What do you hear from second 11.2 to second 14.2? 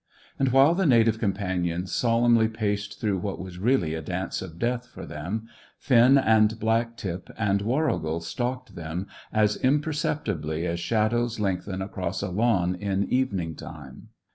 lengthen across a lawn in evening time.